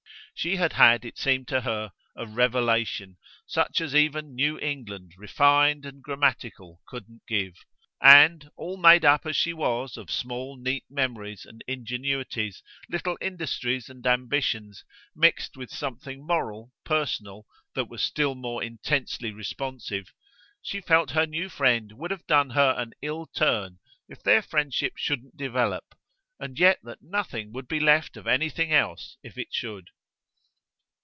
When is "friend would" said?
21.49-22.09